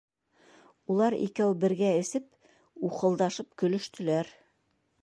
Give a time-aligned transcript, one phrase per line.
[0.93, 2.27] Улар икәү бергә эсеп,
[2.89, 4.35] ухылдашып көлөштөләр.